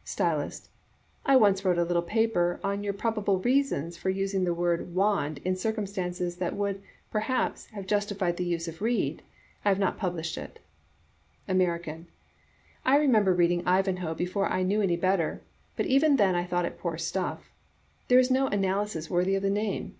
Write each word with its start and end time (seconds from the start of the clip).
"Stylist,— 0.16 0.68
"I 1.26 1.34
once 1.34 1.64
wrote 1.64 1.76
a 1.76 1.82
little 1.82 2.02
paper 2.02 2.60
on 2.62 2.84
your 2.84 2.92
proba 2.94 3.24
ble 3.24 3.40
reasons 3.40 3.96
for 3.96 4.10
using 4.10 4.44
the 4.44 4.54
word 4.54 4.94
*wand* 4.94 5.38
in 5.44 5.56
circumstances 5.56 6.36
that 6.36 6.54
would, 6.54 6.80
perhaps, 7.10 7.66
have 7.70 7.84
justified 7.84 8.36
the 8.36 8.44
use 8.44 8.68
of 8.68 8.80
*reed.' 8.80 9.22
I 9.64 9.70
have 9.70 9.80
not 9.80 9.98
published 9.98 10.38
it." 10.38 10.60
American, 11.48 12.06
—"I 12.84 12.96
remember 12.96 13.34
reading 13.34 13.64
'I 13.66 13.82
vanhoe' 13.82 14.16
before 14.16 14.46
I 14.46 14.62
knew 14.62 14.80
any 14.80 14.96
better, 14.96 15.40
but 15.74 15.86
even 15.86 16.14
then 16.14 16.36
I 16.36 16.44
thought 16.44 16.64
it 16.64 16.78
poor 16.78 16.96
stuff. 16.96 17.50
There 18.06 18.20
is 18.20 18.30
no 18.30 18.46
analysis 18.46 19.10
worthy 19.10 19.34
of 19.34 19.42
the 19.42 19.50
name. 19.50 19.96